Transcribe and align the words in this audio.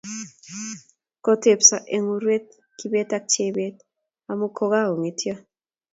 Kotepsoo 1.23 1.85
eng 1.95 2.07
urwee 2.15 2.47
Kibet 2.77 3.09
ak 3.17 3.23
Chebet 3.31 3.75
amu 4.29 4.47
kokangetyo 4.57 5.33